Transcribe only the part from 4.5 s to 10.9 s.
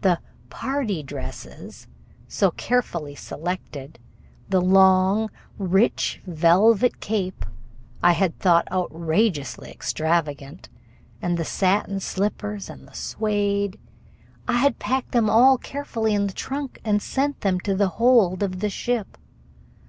long, rich velvet cape I had thought outrageously extravagant,